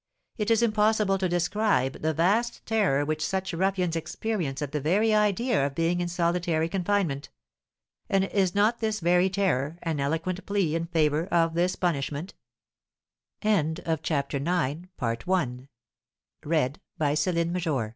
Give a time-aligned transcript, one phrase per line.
[0.35, 5.13] It is impossible to describe the vast terror which such ruffians experience at the very
[5.13, 7.29] idea of being in solitary confinement.
[8.09, 12.33] And is not this very terror an eloquent plea in favour of this punishment?
[13.43, 16.77] An uproarious noise made by the
[17.21, 17.89] prisoners